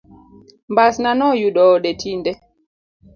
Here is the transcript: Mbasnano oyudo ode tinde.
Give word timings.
Mbasnano 0.71 1.23
oyudo 1.33 1.61
ode 1.73 1.91
tinde. 2.01 2.31